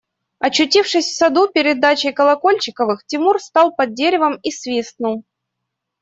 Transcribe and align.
Очутившись 0.39 1.09
в 1.11 1.15
саду 1.15 1.47
перед 1.47 1.79
дачей 1.79 2.11
Колокольчиковых, 2.11 3.05
Тимур 3.05 3.39
стал 3.39 3.75
под 3.75 3.93
деревом 3.93 4.39
и 4.41 4.49
свистнул. 4.49 5.23